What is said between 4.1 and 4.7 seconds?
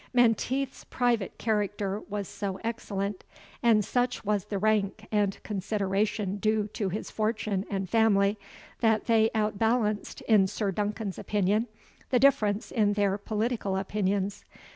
was the